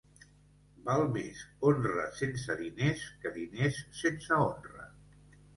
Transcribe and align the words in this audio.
Val 0.87 1.03
més 1.17 1.43
honra 1.69 2.07
sense 2.21 2.57
diners 2.63 3.05
que 3.27 3.35
diners 3.39 3.79
sense 4.03 4.37
honra. 4.49 4.91